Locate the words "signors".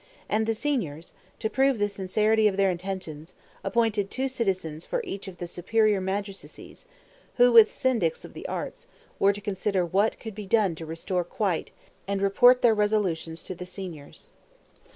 0.55-1.13, 13.67-14.31